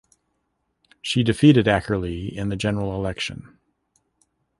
[1.03, 3.59] She defeated Ackerley in the general election.